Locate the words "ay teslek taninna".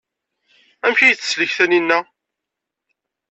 1.01-1.99